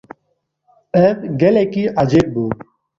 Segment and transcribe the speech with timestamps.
[1.05, 2.45] Ew gelekî ecêb bû.